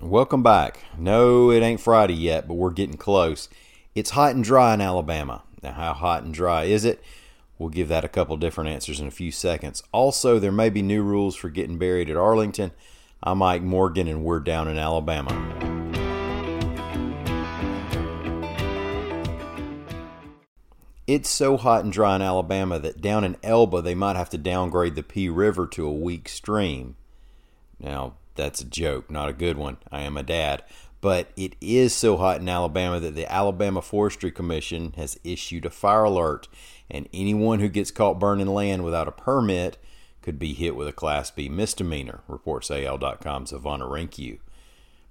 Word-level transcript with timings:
Welcome 0.00 0.42
back. 0.42 0.80
No, 0.96 1.50
it 1.50 1.60
ain't 1.60 1.78
Friday 1.78 2.14
yet, 2.14 2.48
but 2.48 2.54
we're 2.54 2.70
getting 2.70 2.96
close. 2.96 3.50
It's 3.94 4.10
hot 4.10 4.34
and 4.34 4.42
dry 4.42 4.72
in 4.72 4.80
Alabama. 4.80 5.42
Now, 5.62 5.72
how 5.72 5.92
hot 5.92 6.22
and 6.22 6.32
dry 6.32 6.64
is 6.64 6.86
it? 6.86 7.02
We'll 7.58 7.68
give 7.68 7.88
that 7.88 8.02
a 8.02 8.08
couple 8.08 8.38
different 8.38 8.70
answers 8.70 8.98
in 8.98 9.06
a 9.06 9.10
few 9.10 9.30
seconds. 9.30 9.82
Also, 9.92 10.38
there 10.38 10.50
may 10.50 10.70
be 10.70 10.80
new 10.80 11.02
rules 11.02 11.36
for 11.36 11.50
getting 11.50 11.76
buried 11.76 12.08
at 12.08 12.16
Arlington. 12.16 12.72
I'm 13.22 13.38
Mike 13.38 13.60
Morgan, 13.60 14.08
and 14.08 14.24
we're 14.24 14.40
down 14.40 14.68
in 14.68 14.78
Alabama. 14.78 15.30
It's 21.06 21.28
so 21.28 21.58
hot 21.58 21.84
and 21.84 21.92
dry 21.92 22.16
in 22.16 22.22
Alabama 22.22 22.78
that 22.78 23.02
down 23.02 23.22
in 23.22 23.36
Elba 23.42 23.82
they 23.82 23.94
might 23.94 24.16
have 24.16 24.30
to 24.30 24.38
downgrade 24.38 24.94
the 24.94 25.02
Pea 25.02 25.28
River 25.28 25.66
to 25.66 25.86
a 25.86 25.92
weak 25.92 26.26
stream. 26.30 26.96
Now, 27.78 28.14
that's 28.34 28.60
a 28.60 28.66
joke, 28.66 29.10
not 29.10 29.28
a 29.28 29.34
good 29.34 29.56
one. 29.56 29.78
I 29.90 30.02
am 30.02 30.16
a 30.16 30.22
dad. 30.22 30.64
But 31.00 31.30
it 31.36 31.56
is 31.60 31.94
so 31.94 32.16
hot 32.18 32.40
in 32.40 32.48
Alabama 32.48 33.00
that 33.00 33.14
the 33.14 33.30
Alabama 33.30 33.80
Forestry 33.80 34.30
Commission 34.30 34.92
has 34.96 35.18
issued 35.24 35.64
a 35.64 35.70
fire 35.70 36.04
alert, 36.04 36.48
and 36.90 37.08
anyone 37.14 37.60
who 37.60 37.68
gets 37.68 37.90
caught 37.90 38.18
burning 38.18 38.48
land 38.48 38.84
without 38.84 39.08
a 39.08 39.12
permit 39.12 39.78
could 40.20 40.38
be 40.38 40.52
hit 40.52 40.76
with 40.76 40.86
a 40.86 40.92
Class 40.92 41.30
B 41.30 41.48
misdemeanor, 41.48 42.20
reports 42.28 42.70
AL.com's 42.70 43.52
Ivana 43.52 43.88
Hrynkiw. 43.88 44.38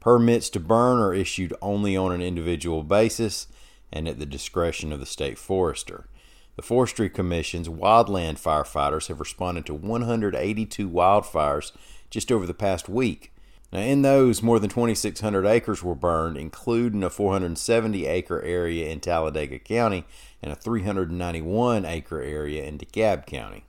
Permits 0.00 0.50
to 0.50 0.60
burn 0.60 0.98
are 0.98 1.14
issued 1.14 1.54
only 1.62 1.96
on 1.96 2.12
an 2.12 2.22
individual 2.22 2.82
basis 2.82 3.46
and 3.92 4.08
at 4.08 4.18
the 4.18 4.26
discretion 4.26 4.92
of 4.92 5.00
the 5.00 5.06
state 5.06 5.38
forester. 5.38 6.08
The 6.56 6.62
Forestry 6.62 7.10
Commission's 7.10 7.68
wildland 7.68 8.40
firefighters 8.40 9.08
have 9.08 9.20
responded 9.20 9.66
to 9.66 9.74
182 9.74 10.88
wildfires 10.88 11.72
just 12.10 12.32
over 12.32 12.46
the 12.46 12.54
past 12.54 12.88
week. 12.88 13.32
Now, 13.72 13.80
in 13.80 14.02
those, 14.02 14.42
more 14.42 14.58
than 14.58 14.70
2,600 14.70 15.44
acres 15.44 15.82
were 15.82 15.94
burned, 15.94 16.36
including 16.36 17.02
a 17.02 17.10
470 17.10 18.06
acre 18.06 18.40
area 18.42 18.88
in 18.88 19.00
Talladega 19.00 19.58
County 19.58 20.04
and 20.42 20.52
a 20.52 20.56
391 20.56 21.84
acre 21.84 22.22
area 22.22 22.64
in 22.64 22.78
DeKalb 22.78 23.26
County. 23.26 23.64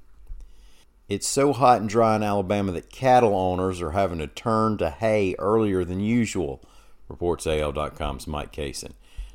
It's 1.10 1.28
so 1.28 1.54
hot 1.54 1.80
and 1.80 1.90
dry 1.90 2.16
in 2.16 2.24
Alabama 2.24 2.74
that 2.74 2.90
cattle 2.90 3.34
owners 3.34 3.82
are 3.82 3.92
having 3.92 4.20
to 4.20 4.28
turn 4.28 4.78
to 4.78 4.90
hay 4.90 5.36
earlier 5.40 5.84
than 5.86 6.02
usual, 6.02 6.62
reports 7.08 7.48
AL.com's 7.48 8.28
Mike 8.28 8.52
Cason. 8.52 8.92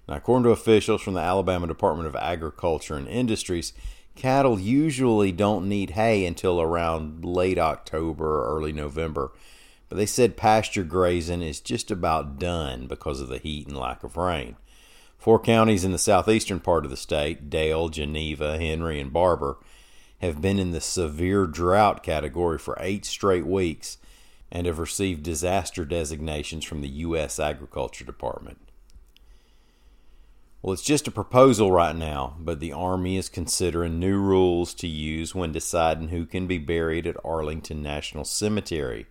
Now, 0.06 0.16
according 0.16 0.44
to 0.44 0.50
officials 0.50 1.00
from 1.00 1.14
the 1.14 1.20
Alabama 1.20 1.66
Department 1.66 2.08
of 2.08 2.16
Agriculture 2.16 2.96
and 2.96 3.08
Industries, 3.08 3.72
cattle 4.14 4.58
usually 4.58 5.32
don't 5.32 5.68
need 5.68 5.90
hay 5.90 6.24
until 6.26 6.60
around 6.60 7.24
late 7.24 7.58
October 7.58 8.40
or 8.40 8.56
early 8.56 8.72
November. 8.72 9.32
But 9.88 9.96
they 9.96 10.06
said 10.06 10.36
pasture 10.36 10.84
grazing 10.84 11.42
is 11.42 11.60
just 11.60 11.90
about 11.90 12.38
done 12.38 12.86
because 12.86 13.20
of 13.20 13.28
the 13.28 13.38
heat 13.38 13.68
and 13.68 13.76
lack 13.76 14.02
of 14.02 14.16
rain. 14.16 14.56
Four 15.18 15.38
counties 15.38 15.84
in 15.84 15.92
the 15.92 15.98
southeastern 15.98 16.60
part 16.60 16.84
of 16.84 16.90
the 16.90 16.96
state, 16.96 17.48
Dale, 17.48 17.88
Geneva, 17.88 18.58
Henry, 18.58 18.98
and 18.98 19.12
Barbour, 19.12 19.58
have 20.20 20.40
been 20.40 20.58
in 20.58 20.70
the 20.70 20.80
severe 20.80 21.46
drought 21.46 22.02
category 22.02 22.58
for 22.58 22.76
eight 22.80 23.04
straight 23.04 23.46
weeks 23.46 23.98
and 24.50 24.66
have 24.66 24.78
received 24.78 25.22
disaster 25.22 25.84
designations 25.84 26.64
from 26.64 26.80
the 26.80 26.88
U.S. 26.88 27.38
Agriculture 27.38 28.04
Department. 28.04 28.58
Well, 30.62 30.72
it's 30.72 30.82
just 30.82 31.08
a 31.08 31.10
proposal 31.10 31.72
right 31.72 31.96
now, 31.96 32.36
but 32.38 32.60
the 32.60 32.72
Army 32.72 33.16
is 33.16 33.28
considering 33.28 33.98
new 33.98 34.20
rules 34.20 34.74
to 34.74 34.86
use 34.86 35.34
when 35.34 35.50
deciding 35.50 36.10
who 36.10 36.24
can 36.24 36.46
be 36.46 36.58
buried 36.58 37.04
at 37.04 37.16
Arlington 37.24 37.82
National 37.82 38.24
Cemetery, 38.24 39.06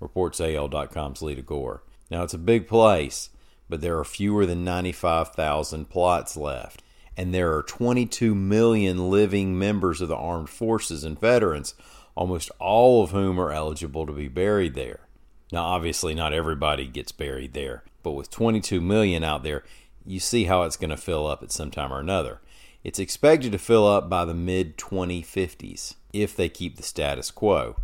reports 0.00 0.40
AL.com's 0.40 1.20
Leada 1.20 1.42
Gore. 1.42 1.82
Now, 2.10 2.22
it's 2.22 2.32
a 2.32 2.38
big 2.38 2.66
place, 2.66 3.28
but 3.68 3.82
there 3.82 3.98
are 3.98 4.04
fewer 4.04 4.46
than 4.46 4.64
95,000 4.64 5.90
plots 5.90 6.38
left, 6.38 6.82
and 7.18 7.34
there 7.34 7.54
are 7.54 7.62
22 7.62 8.34
million 8.34 9.10
living 9.10 9.58
members 9.58 10.00
of 10.00 10.08
the 10.08 10.16
armed 10.16 10.48
forces 10.48 11.04
and 11.04 11.20
veterans, 11.20 11.74
almost 12.14 12.50
all 12.58 13.02
of 13.02 13.10
whom 13.10 13.38
are 13.38 13.52
eligible 13.52 14.06
to 14.06 14.12
be 14.14 14.28
buried 14.28 14.72
there. 14.72 15.00
Now, 15.52 15.64
obviously, 15.64 16.14
not 16.14 16.32
everybody 16.32 16.86
gets 16.86 17.12
buried 17.12 17.52
there, 17.52 17.84
but 18.02 18.12
with 18.12 18.30
22 18.30 18.80
million 18.80 19.22
out 19.22 19.42
there, 19.42 19.64
you 20.06 20.20
see 20.20 20.44
how 20.44 20.62
it's 20.62 20.76
going 20.76 20.90
to 20.90 20.96
fill 20.96 21.26
up 21.26 21.42
at 21.42 21.52
some 21.52 21.70
time 21.70 21.92
or 21.92 22.00
another. 22.00 22.40
It's 22.82 22.98
expected 22.98 23.52
to 23.52 23.58
fill 23.58 23.86
up 23.86 24.10
by 24.10 24.24
the 24.24 24.34
mid 24.34 24.76
2050s 24.76 25.94
if 26.12 26.36
they 26.36 26.48
keep 26.48 26.76
the 26.76 26.82
status 26.82 27.30
quo. 27.30 27.76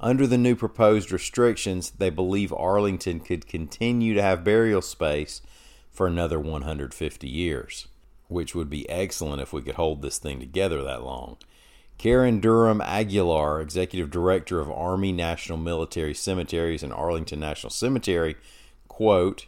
Under 0.00 0.26
the 0.26 0.38
new 0.38 0.56
proposed 0.56 1.12
restrictions, 1.12 1.90
they 1.90 2.10
believe 2.10 2.52
Arlington 2.52 3.20
could 3.20 3.46
continue 3.46 4.14
to 4.14 4.22
have 4.22 4.42
burial 4.42 4.82
space 4.82 5.42
for 5.90 6.06
another 6.06 6.40
150 6.40 7.28
years, 7.28 7.86
which 8.28 8.54
would 8.54 8.70
be 8.70 8.88
excellent 8.88 9.42
if 9.42 9.52
we 9.52 9.62
could 9.62 9.74
hold 9.74 10.00
this 10.00 10.18
thing 10.18 10.40
together 10.40 10.82
that 10.82 11.04
long. 11.04 11.36
Karen 11.98 12.40
Durham 12.40 12.80
Aguilar, 12.80 13.60
Executive 13.60 14.10
Director 14.10 14.58
of 14.58 14.70
Army 14.70 15.12
National 15.12 15.58
Military 15.58 16.14
Cemeteries 16.14 16.82
and 16.82 16.94
Arlington 16.94 17.38
National 17.38 17.68
Cemetery, 17.68 18.36
quote, 18.88 19.46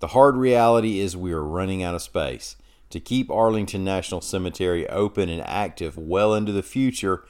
the 0.00 0.08
hard 0.08 0.36
reality 0.36 1.00
is 1.00 1.16
we 1.16 1.32
are 1.32 1.42
running 1.42 1.82
out 1.82 1.94
of 1.94 2.02
space. 2.02 2.56
To 2.90 3.00
keep 3.00 3.30
Arlington 3.30 3.84
National 3.84 4.20
Cemetery 4.20 4.88
open 4.88 5.28
and 5.28 5.42
active 5.42 5.98
well 5.98 6.34
into 6.34 6.52
the 6.52 6.62
future 6.62 7.24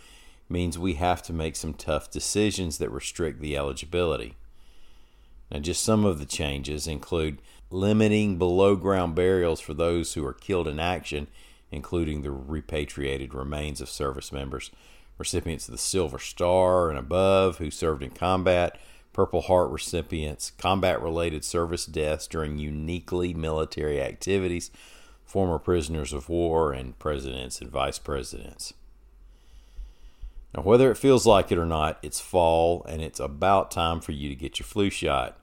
means 0.49 0.79
we 0.79 0.95
have 0.95 1.23
to 1.25 1.33
make 1.33 1.57
some 1.57 1.75
tough 1.75 2.11
decisions 2.11 2.79
that 2.79 2.91
restrict 2.91 3.41
the 3.41 3.57
eligibility. 3.57 4.37
Now, 5.51 5.59
just 5.61 5.83
some 5.83 6.05
of 6.05 6.19
the 6.19 6.27
changes 6.27 6.87
include 6.87 7.41
limiting 7.71 8.39
below 8.39 8.77
ground 8.77 9.15
burials 9.15 9.61
for 9.61 9.75
those 9.75 10.15
who 10.15 10.25
are 10.25 10.35
killed 10.35 10.69
in 10.69 10.79
action, 10.79 11.29
including 11.71 12.23
the 12.23 12.31
repatriated 12.31 13.35
remains 13.35 13.81
of 13.81 13.89
service 13.89 14.33
members, 14.33 14.71
recipients 15.19 15.69
of 15.69 15.73
the 15.73 15.79
Silver 15.79 16.19
Star 16.19 16.91
and 16.91 16.99
above 16.99 17.59
who 17.59 17.71
served 17.71 18.03
in 18.03 18.11
combat, 18.11 18.79
Purple 19.19 19.41
Heart 19.41 19.73
recipients, 19.73 20.53
combat 20.59 21.03
related 21.03 21.45
service 21.45 21.87
deaths 21.87 22.29
during 22.29 22.57
uniquely 22.57 23.35
military 23.35 24.01
activities, 24.01 24.71
former 25.25 25.59
prisoners 25.59 26.13
of 26.13 26.29
war, 26.29 26.71
and 26.71 26.97
presidents 27.01 27.61
and 27.61 27.69
vice 27.69 27.99
presidents. 27.99 28.75
Now, 30.55 30.63
whether 30.63 30.89
it 30.93 30.99
feels 30.99 31.27
like 31.27 31.51
it 31.51 31.59
or 31.59 31.67
not, 31.67 31.99
it's 32.01 32.21
fall 32.21 32.85
and 32.89 33.03
it's 33.03 33.19
about 33.19 33.73
time 33.73 34.01
for 34.01 34.13
you 34.13 34.29
to 34.29 34.37
get 34.37 34.61
your 34.61 34.67
flu 34.67 34.89
shot. 34.89 35.37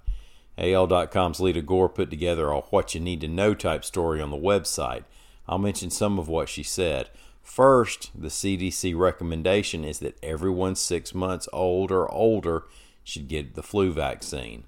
AL.com's 0.57 1.42
Leada 1.42 1.62
Gore 1.62 1.90
put 1.90 2.09
together 2.09 2.52
a 2.52 2.62
what 2.62 2.96
you 2.96 3.02
need 3.02 3.19
to 3.19 3.28
know 3.28 3.53
type 3.53 3.84
story 3.84 4.22
on 4.22 4.31
the 4.31 4.38
website. 4.38 5.03
I'll 5.50 5.57
mention 5.57 5.90
some 5.90 6.18
of 6.18 6.30
what 6.30 6.47
she 6.47 6.63
said. 6.63 7.09
First, 7.44 8.09
the 8.16 8.30
CDC 8.30 8.97
recommendation 8.97 9.84
is 9.84 10.00
that 10.00 10.18
everyone 10.24 10.75
six 10.75 11.13
months 11.13 11.50
old 11.52 11.92
or 11.92 12.09
older 12.09 12.63
should 13.05 13.29
get 13.29 13.55
the 13.55 13.63
flu 13.63 13.93
vaccine. 13.93 14.66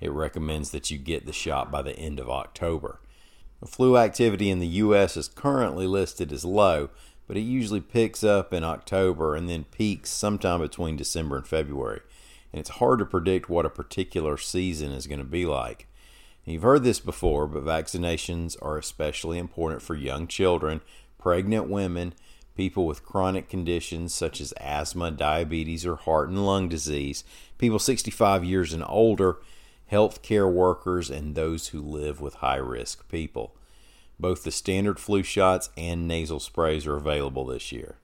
It 0.00 0.12
recommends 0.12 0.70
that 0.70 0.90
you 0.90 0.96
get 0.96 1.26
the 1.26 1.32
shot 1.32 1.70
by 1.70 1.82
the 1.82 1.98
end 1.98 2.18
of 2.18 2.30
October. 2.30 3.00
The 3.60 3.66
flu 3.66 3.96
activity 3.98 4.48
in 4.50 4.60
the 4.60 4.66
U.S. 4.66 5.16
is 5.16 5.28
currently 5.28 5.86
listed 5.86 6.32
as 6.32 6.44
low, 6.44 6.90
but 7.26 7.36
it 7.36 7.40
usually 7.40 7.80
picks 7.80 8.22
up 8.22 8.52
in 8.52 8.62
October 8.62 9.34
and 9.34 9.48
then 9.48 9.64
peaks 9.64 10.10
sometime 10.10 10.60
between 10.60 10.96
December 10.96 11.36
and 11.36 11.46
February. 11.46 12.00
And 12.52 12.60
it's 12.60 12.70
hard 12.70 13.00
to 13.00 13.04
predict 13.04 13.48
what 13.48 13.66
a 13.66 13.70
particular 13.70 14.36
season 14.36 14.92
is 14.92 15.06
going 15.06 15.18
to 15.18 15.24
be 15.24 15.44
like. 15.44 15.88
And 16.44 16.52
you've 16.52 16.62
heard 16.62 16.84
this 16.84 17.00
before, 17.00 17.48
but 17.48 17.64
vaccinations 17.64 18.56
are 18.62 18.78
especially 18.78 19.38
important 19.38 19.82
for 19.82 19.96
young 19.96 20.28
children, 20.28 20.82
pregnant 21.18 21.68
women, 21.68 22.14
people 22.56 22.86
with 22.86 23.04
chronic 23.04 23.48
conditions 23.48 24.14
such 24.14 24.40
as 24.40 24.52
asthma, 24.52 25.10
diabetes, 25.10 25.84
or 25.84 25.96
heart 25.96 26.28
and 26.28 26.44
lung 26.44 26.68
disease, 26.68 27.24
people 27.58 27.78
65 27.78 28.44
years 28.44 28.72
and 28.72 28.84
older, 28.86 29.36
health 29.86 30.22
care 30.22 30.48
workers, 30.48 31.10
and 31.10 31.34
those 31.34 31.68
who 31.68 31.80
live 31.80 32.20
with 32.20 32.36
high 32.36 32.56
risk 32.56 33.08
people. 33.08 33.54
Both 34.18 34.44
the 34.44 34.50
standard 34.50 34.98
flu 34.98 35.22
shots 35.22 35.70
and 35.76 36.08
nasal 36.08 36.40
sprays 36.40 36.86
are 36.86 36.96
available 36.96 37.44
this 37.44 37.70
year. 37.70 37.96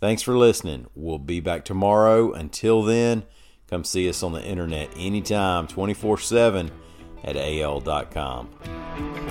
Thanks 0.00 0.22
for 0.22 0.36
listening. 0.36 0.86
We'll 0.94 1.18
be 1.18 1.40
back 1.40 1.64
tomorrow. 1.64 2.32
Until 2.32 2.82
then, 2.82 3.24
Come 3.68 3.82
see 3.82 4.08
us 4.08 4.22
on 4.22 4.32
the 4.32 4.44
internet 4.44 4.90
anytime, 4.96 5.66
24 5.66 6.18
7 6.18 6.70
at 7.24 7.36
AL.com. 7.36 9.25